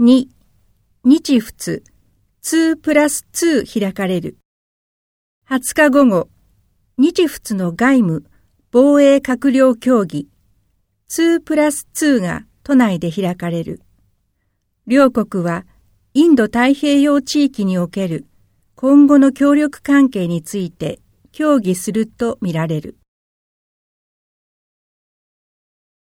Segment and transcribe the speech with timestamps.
[0.00, 0.26] 2、
[1.04, 1.84] 日仏
[2.42, 4.38] 2プラス2開かれる。
[5.48, 6.28] 20日午後、
[6.98, 8.24] 日仏の外務、
[8.72, 10.28] 防衛閣僚協議
[11.10, 13.82] 2プラス2が都内で開かれる。
[14.88, 15.64] 両国は
[16.12, 18.26] インド太平洋地域における
[18.74, 20.98] 今後の協力関係について
[21.30, 22.98] 協議するとみられる。